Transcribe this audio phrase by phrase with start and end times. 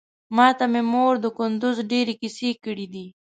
[0.35, 3.05] ماته مې مور د کندوز ډېرې کيسې کړې دي.